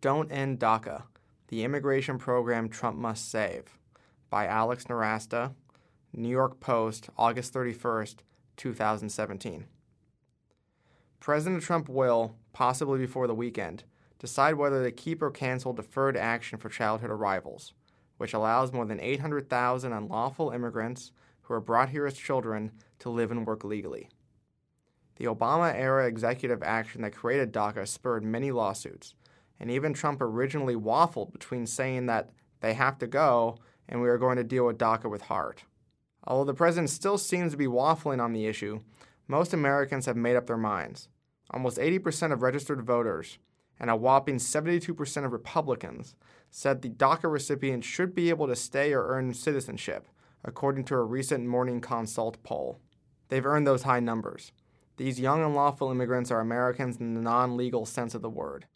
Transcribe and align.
Don't 0.00 0.30
End 0.30 0.60
DACA 0.60 1.02
The 1.48 1.64
Immigration 1.64 2.18
Program 2.18 2.68
Trump 2.68 2.96
Must 2.96 3.28
Save 3.28 3.76
by 4.30 4.46
Alex 4.46 4.84
Nowrasteh, 4.84 5.52
New 6.12 6.28
York 6.28 6.60
Post, 6.60 7.10
August 7.18 7.52
31st, 7.52 8.18
2017. 8.56 9.66
President 11.18 11.64
Trump 11.64 11.88
will, 11.88 12.36
possibly 12.52 13.00
before 13.00 13.26
the 13.26 13.34
weekend, 13.34 13.82
decide 14.20 14.54
whether 14.54 14.84
to 14.84 14.92
keep 14.92 15.20
or 15.20 15.32
cancel 15.32 15.72
deferred 15.72 16.16
action 16.16 16.58
for 16.58 16.68
childhood 16.68 17.10
arrivals, 17.10 17.72
which 18.18 18.34
allows 18.34 18.72
more 18.72 18.86
than 18.86 19.00
800,000 19.00 19.92
unlawful 19.92 20.50
immigrants 20.50 21.10
who 21.42 21.54
are 21.54 21.60
brought 21.60 21.88
here 21.88 22.06
as 22.06 22.14
children 22.14 22.70
to 23.00 23.10
live 23.10 23.32
and 23.32 23.44
work 23.44 23.64
legally. 23.64 24.08
The 25.16 25.24
Obama 25.24 25.74
era 25.74 26.06
executive 26.06 26.62
action 26.62 27.02
that 27.02 27.16
created 27.16 27.52
DACA 27.52 27.88
spurred 27.88 28.22
many 28.22 28.52
lawsuits, 28.52 29.16
and 29.60 29.70
even 29.70 29.92
Trump 29.92 30.20
originally 30.20 30.76
waffled 30.76 31.32
between 31.32 31.66
saying 31.66 32.06
that 32.06 32.30
they 32.60 32.74
have 32.74 32.98
to 32.98 33.06
go 33.06 33.58
and 33.88 34.00
we 34.00 34.08
are 34.08 34.18
going 34.18 34.36
to 34.36 34.44
deal 34.44 34.66
with 34.66 34.78
DACA 34.78 35.10
with 35.10 35.22
heart. 35.22 35.64
Although 36.24 36.52
the 36.52 36.56
president 36.56 36.90
still 36.90 37.18
seems 37.18 37.52
to 37.52 37.58
be 37.58 37.66
waffling 37.66 38.22
on 38.22 38.32
the 38.32 38.46
issue, 38.46 38.80
most 39.26 39.54
Americans 39.54 40.06
have 40.06 40.16
made 40.16 40.36
up 40.36 40.46
their 40.46 40.56
minds. 40.56 41.08
Almost 41.50 41.78
80% 41.78 42.32
of 42.32 42.42
registered 42.42 42.82
voters 42.82 43.38
and 43.80 43.90
a 43.90 43.96
whopping 43.96 44.36
72% 44.36 45.24
of 45.24 45.32
Republicans 45.32 46.14
said 46.50 46.82
the 46.82 46.90
DACA 46.90 47.30
recipients 47.30 47.86
should 47.86 48.14
be 48.14 48.28
able 48.30 48.46
to 48.46 48.56
stay 48.56 48.92
or 48.92 49.08
earn 49.08 49.32
citizenship, 49.32 50.08
according 50.44 50.84
to 50.84 50.94
a 50.94 51.02
recent 51.02 51.46
Morning 51.46 51.80
Consult 51.80 52.42
poll. 52.42 52.80
They've 53.28 53.46
earned 53.46 53.66
those 53.66 53.84
high 53.84 54.00
numbers. 54.00 54.52
These 54.96 55.20
young 55.20 55.44
unlawful 55.44 55.90
immigrants 55.90 56.30
are 56.30 56.40
Americans 56.40 56.96
in 56.96 57.14
the 57.14 57.20
non 57.20 57.56
legal 57.56 57.86
sense 57.86 58.14
of 58.14 58.22
the 58.22 58.30
word. 58.30 58.66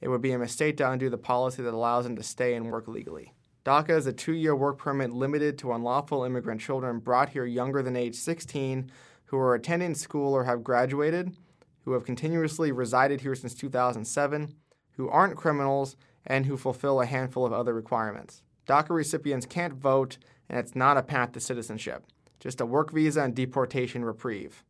It 0.00 0.08
would 0.08 0.22
be 0.22 0.32
a 0.32 0.38
mistake 0.38 0.76
to 0.78 0.90
undo 0.90 1.10
the 1.10 1.18
policy 1.18 1.62
that 1.62 1.74
allows 1.74 2.04
them 2.04 2.16
to 2.16 2.22
stay 2.22 2.54
and 2.54 2.70
work 2.70 2.88
legally. 2.88 3.34
DACA 3.64 3.90
is 3.90 4.06
a 4.06 4.12
two 4.12 4.32
year 4.32 4.56
work 4.56 4.78
permit 4.78 5.10
limited 5.12 5.58
to 5.58 5.72
unlawful 5.72 6.24
immigrant 6.24 6.60
children 6.60 6.98
brought 6.98 7.30
here 7.30 7.44
younger 7.44 7.82
than 7.82 7.96
age 7.96 8.14
16 8.14 8.90
who 9.26 9.36
are 9.36 9.54
attending 9.54 9.94
school 9.94 10.32
or 10.32 10.44
have 10.44 10.64
graduated, 10.64 11.36
who 11.84 11.92
have 11.92 12.04
continuously 12.04 12.72
resided 12.72 13.20
here 13.20 13.34
since 13.34 13.54
2007, 13.54 14.54
who 14.92 15.08
aren't 15.08 15.36
criminals, 15.36 15.96
and 16.26 16.46
who 16.46 16.56
fulfill 16.56 17.00
a 17.00 17.06
handful 17.06 17.46
of 17.46 17.52
other 17.52 17.72
requirements. 17.72 18.42
DACA 18.66 18.90
recipients 18.90 19.46
can't 19.46 19.74
vote, 19.74 20.18
and 20.48 20.58
it's 20.58 20.74
not 20.74 20.96
a 20.96 21.02
path 21.02 21.32
to 21.32 21.40
citizenship, 21.40 22.04
just 22.40 22.60
a 22.60 22.66
work 22.66 22.90
visa 22.92 23.22
and 23.22 23.34
deportation 23.34 24.04
reprieve. 24.04 24.64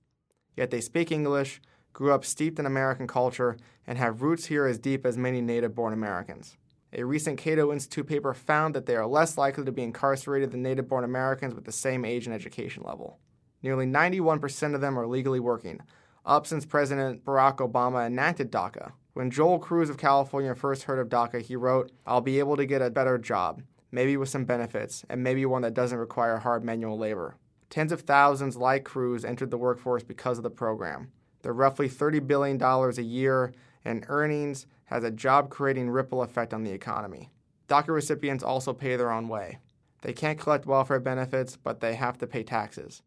Yet 0.56 0.70
they 0.70 0.80
speak 0.80 1.10
English, 1.10 1.60
grew 1.92 2.12
up 2.12 2.24
steeped 2.24 2.58
in 2.58 2.66
American 2.66 3.06
culture, 3.06 3.56
and 3.86 3.98
have 3.98 4.22
roots 4.22 4.46
here 4.46 4.66
as 4.66 4.78
deep 4.78 5.04
as 5.04 5.18
many 5.18 5.40
native 5.40 5.74
born 5.74 5.92
Americans. 5.92 6.56
A 6.92 7.04
recent 7.04 7.38
Cato 7.38 7.72
Institute 7.72 8.06
paper 8.06 8.34
found 8.34 8.74
that 8.74 8.86
they 8.86 8.96
are 8.96 9.06
less 9.06 9.38
likely 9.38 9.64
to 9.64 9.72
be 9.72 9.82
incarcerated 9.82 10.50
than 10.50 10.62
native 10.62 10.88
born 10.88 11.04
Americans 11.04 11.54
with 11.54 11.64
the 11.64 11.72
same 11.72 12.04
age 12.04 12.26
and 12.26 12.34
education 12.34 12.82
level. 12.84 13.18
Nearly 13.62 13.86
91% 13.86 14.74
of 14.74 14.80
them 14.80 14.98
are 14.98 15.06
legally 15.06 15.40
working, 15.40 15.80
up 16.24 16.46
since 16.46 16.64
President 16.64 17.24
Barack 17.24 17.56
Obama 17.56 18.06
enacted 18.06 18.50
DACA. 18.50 18.92
When 19.12 19.30
Joel 19.30 19.58
Cruz 19.58 19.90
of 19.90 19.98
California 19.98 20.54
first 20.54 20.84
heard 20.84 20.98
of 20.98 21.08
DACA, 21.08 21.42
he 21.42 21.56
wrote, 21.56 21.92
I'll 22.06 22.20
be 22.20 22.38
able 22.38 22.56
to 22.56 22.66
get 22.66 22.82
a 22.82 22.90
better 22.90 23.18
job, 23.18 23.62
maybe 23.92 24.16
with 24.16 24.28
some 24.28 24.44
benefits, 24.44 25.04
and 25.08 25.22
maybe 25.22 25.44
one 25.46 25.62
that 25.62 25.74
doesn't 25.74 25.98
require 25.98 26.38
hard 26.38 26.64
manual 26.64 26.98
labor. 26.98 27.36
Tens 27.68 27.92
of 27.92 28.00
thousands 28.00 28.56
like 28.56 28.84
Cruz 28.84 29.24
entered 29.24 29.50
the 29.50 29.58
workforce 29.58 30.02
because 30.02 30.38
of 30.38 30.42
the 30.42 30.50
program. 30.50 31.12
The 31.42 31.52
roughly 31.52 31.88
$30 31.88 32.26
billion 32.26 32.62
a 32.62 33.02
year 33.02 33.52
in 33.84 34.04
earnings 34.08 34.66
has 34.84 35.04
a 35.04 35.10
job 35.10 35.50
creating 35.50 35.90
ripple 35.90 36.22
effect 36.22 36.52
on 36.52 36.64
the 36.64 36.72
economy. 36.72 37.30
DACA 37.68 37.88
recipients 37.88 38.44
also 38.44 38.72
pay 38.72 38.96
their 38.96 39.12
own 39.12 39.28
way. 39.28 39.58
They 40.02 40.12
can't 40.12 40.38
collect 40.38 40.66
welfare 40.66 41.00
benefits, 41.00 41.56
but 41.56 41.80
they 41.80 41.94
have 41.94 42.18
to 42.18 42.26
pay 42.26 42.42
taxes. 42.42 43.02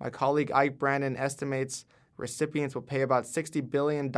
My 0.00 0.10
colleague 0.10 0.50
Ike 0.52 0.78
Brannon 0.78 1.16
estimates 1.16 1.84
recipients 2.16 2.74
will 2.74 2.82
pay 2.82 3.02
about 3.02 3.24
$60 3.24 3.70
billion 3.70 4.12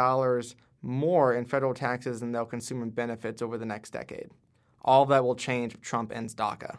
more 0.83 1.35
in 1.35 1.45
federal 1.45 1.75
taxes 1.75 2.21
than 2.21 2.33
they'll 2.33 2.45
consume 2.45 2.83
in 2.83 2.91
benefits 2.91 3.43
over 3.43 3.59
the 3.59 3.67
next 3.67 3.91
decade. 3.91 4.29
All 4.83 5.05
that 5.07 5.25
will 5.25 5.35
change 5.35 5.75
if 5.75 5.81
Trump 5.81 6.13
ends 6.15 6.35
DACA. 6.35 6.79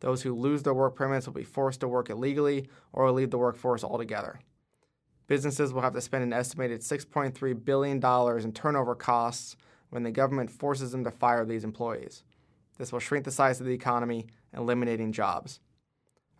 Those 0.00 0.22
who 0.22 0.34
lose 0.34 0.62
their 0.62 0.74
work 0.74 0.94
permits 0.94 1.26
will 1.26 1.34
be 1.34 1.44
forced 1.44 1.80
to 1.80 1.88
work 1.88 2.10
illegally 2.10 2.68
or 2.92 3.10
leave 3.10 3.30
the 3.30 3.38
workforce 3.38 3.84
altogether. 3.84 4.40
Businesses 5.28 5.72
will 5.72 5.82
have 5.82 5.94
to 5.94 6.00
spend 6.00 6.24
an 6.24 6.32
estimated 6.32 6.80
$6.3 6.80 7.64
billion 7.64 8.04
in 8.42 8.52
turnover 8.52 8.94
costs 8.94 9.56
when 9.90 10.02
the 10.02 10.10
government 10.10 10.50
forces 10.50 10.90
them 10.90 11.04
to 11.04 11.10
fire 11.10 11.44
these 11.44 11.64
employees. 11.64 12.24
This 12.78 12.92
will 12.92 12.98
shrink 12.98 13.24
the 13.24 13.30
size 13.30 13.60
of 13.60 13.66
the 13.66 13.74
economy, 13.74 14.26
eliminating 14.56 15.12
jobs. 15.12 15.60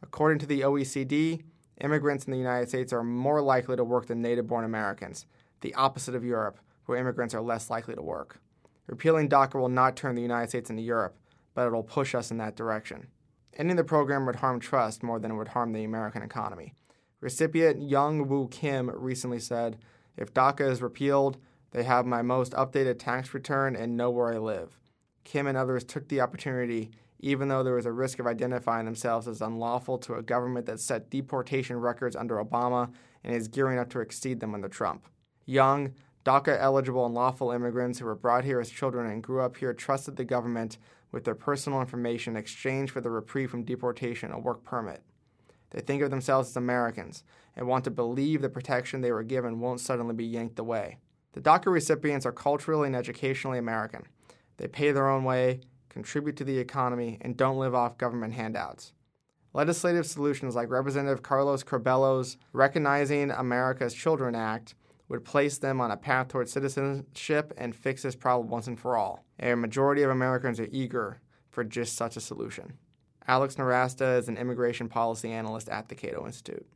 According 0.03 0.39
to 0.41 0.47
the 0.47 0.63
OECD, 0.63 1.43
immigrants 1.81 2.25
in 2.25 2.33
the 2.33 2.39
United 2.39 2.69
States 2.69 2.93
are 2.93 3.05
more 3.05 3.43
likely 3.43 3.77
to 3.77 3.85
work 3.85 4.07
than 4.07 4.23
native 4.23 4.47
born 4.47 4.65
Americans, 4.65 5.27
the 5.61 5.75
opposite 5.75 6.15
of 6.15 6.25
Europe, 6.25 6.59
where 6.87 6.99
immigrants 6.99 7.35
are 7.35 7.43
less 7.43 7.69
likely 7.69 7.95
to 7.95 8.03
work. 8.03 8.41
Repealing 8.87 9.29
DACA 9.29 9.61
will 9.61 9.69
not 9.69 9.97
turn 9.97 10.15
the 10.15 10.23
United 10.23 10.49
States 10.49 10.71
into 10.71 10.83
Europe, 10.83 11.19
but 11.55 11.67
it 11.67 11.73
will 11.73 11.83
push 11.83 12.15
us 12.15 12.31
in 12.31 12.39
that 12.39 12.57
direction. 12.57 13.09
Ending 13.55 13.77
the 13.77 13.85
program 13.85 14.25
would 14.25 14.37
harm 14.37 14.61
trust 14.61 15.03
more 15.03 15.19
than 15.19 15.33
it 15.33 15.35
would 15.35 15.49
harm 15.49 15.73
the 15.73 15.85
American 15.85 16.23
economy. 16.23 16.73
Recipient 17.21 17.83
Young 17.83 18.29
Woo 18.29 18.47
Kim 18.49 18.91
recently 18.91 19.41
said, 19.41 19.79
If 20.17 20.33
DACA 20.33 20.71
is 20.71 20.81
repealed, 20.81 21.39
they 21.73 21.83
have 21.83 22.07
my 22.07 22.23
most 22.23 22.53
updated 22.53 23.01
tax 23.01 23.35
return 23.35 23.75
and 23.75 23.97
know 23.97 24.11
where 24.11 24.33
I 24.33 24.39
live. 24.39 24.79
Kim 25.25 25.49
and 25.49 25.59
others 25.59 25.83
took 25.83 26.09
the 26.09 26.21
opportunity, 26.21 26.91
even 27.19 27.49
though 27.49 27.65
there 27.65 27.75
was 27.75 27.87
a 27.87 27.93
risk 27.93 28.21
of 28.21 28.29
identifying 28.29 28.87
themselves 28.87 29.27
as 29.27 29.43
unlawful 29.43 29.99
to 29.99 30.15
a 30.15 30.23
government 30.23 30.67
that 30.67 30.79
set 30.81 31.11
deportation 31.11 31.77
records 31.77 32.15
under 32.15 32.37
Obama 32.37 32.93
and 33.25 33.35
is 33.35 33.49
gearing 33.49 33.81
up 33.81 33.91
to 33.91 34.01
exceed 34.01 34.39
them 34.39 34.55
under 34.55 34.69
Trump. 34.69 35.09
Young, 35.45 35.95
DACA 36.25 36.57
eligible 36.61 37.05
and 37.05 37.15
lawful 37.15 37.51
immigrants 37.51 37.99
who 37.99 38.05
were 38.05 38.15
brought 38.15 38.45
here 38.45 38.61
as 38.61 38.71
children 38.71 39.11
and 39.11 39.25
grew 39.25 39.41
up 39.41 39.57
here 39.57 39.75
trusted 39.75 40.17
the 40.17 40.25
government 40.25 40.79
with 41.11 41.25
their 41.25 41.35
personal 41.35 41.81
information 41.81 42.35
in 42.35 42.41
exchange 42.41 42.93
for 42.93 43.01
the 43.01 43.11
reprieve 43.11 43.51
from 43.51 43.65
deportation, 43.65 44.31
a 44.31 44.39
work 44.39 44.63
permit. 44.63 45.03
They 45.71 45.81
think 45.81 46.03
of 46.03 46.11
themselves 46.11 46.51
as 46.51 46.57
Americans 46.57 47.25
and 47.57 47.67
want 47.67 47.85
to 47.85 47.91
believe 47.91 48.41
the 48.41 48.49
protection 48.49 49.01
they 49.01 49.13
were 49.13 49.23
given 49.23 49.61
won't 49.61 49.81
suddenly 49.81 50.15
be 50.15 50.25
yanked 50.25 50.59
away. 50.59 50.99
The 51.33 51.41
DACA 51.41 51.67
recipients 51.67 52.25
are 52.27 52.33
culturally 52.33 52.87
and 52.87 52.97
educationally 52.97 53.59
American. 53.59 54.05
They 54.57 54.67
pay 54.67 54.93
their 54.93 55.09
own 55.09 55.25
way, 55.25 55.61
contribute 55.89 56.37
to 56.37 56.45
the 56.45 56.59
economy, 56.59 57.19
and 57.21 57.37
don't 57.37 57.59
live 57.59 57.75
off 57.75 57.99
government 57.99 58.35
handouts. 58.35 58.93
Legislative 59.53 60.07
solutions 60.07 60.55
like 60.55 60.71
Representative 60.71 61.23
Carlos 61.23 61.63
Curbelo's 61.63 62.37
Recognizing 62.53 63.31
America's 63.31 63.95
Children 63.95 64.35
Act 64.35 64.75
would 65.09 65.25
place 65.25 65.59
them 65.59 65.81
on 65.81 65.91
a 65.91 65.97
path 65.97 66.29
towards 66.29 66.53
citizenship 66.53 67.53
and 67.57 67.75
fix 67.75 68.03
this 68.03 68.15
problem 68.15 68.49
once 68.49 68.67
and 68.67 68.79
for 68.79 68.97
all. 68.97 69.25
A 69.41 69.55
majority 69.55 70.03
of 70.03 70.11
Americans 70.11 70.61
are 70.61 70.69
eager 70.71 71.21
for 71.51 71.65
just 71.65 71.97
such 71.97 72.17
a 72.17 72.21
solution. 72.21 72.75
Alex 73.29 73.57
Nowrasteh 73.57 74.19
is 74.19 74.29
an 74.29 74.39
immigration 74.39 74.89
policy 74.89 75.31
analyst 75.31 75.69
at 75.69 75.91
the 75.91 75.95
Cato 75.95 76.25
Institute. 76.25 76.67